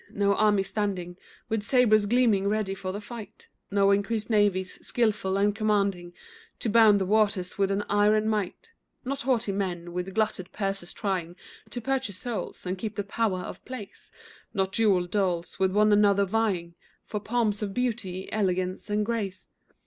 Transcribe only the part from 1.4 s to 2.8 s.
With sabres gleaming ready